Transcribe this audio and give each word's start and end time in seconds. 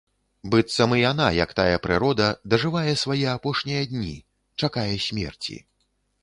Быццам 0.53 0.93
і 0.95 1.01
яна, 1.01 1.27
як 1.43 1.51
тая 1.59 1.75
прырода, 1.83 2.29
дажывае 2.53 2.93
свае 3.03 3.19
апошнія 3.35 3.83
дні, 3.93 4.15
чакае 4.65 4.89
смерці. 5.07 5.61